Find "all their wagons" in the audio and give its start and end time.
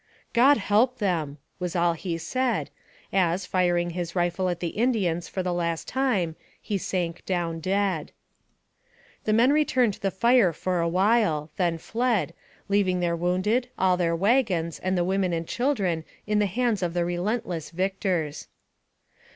13.77-14.79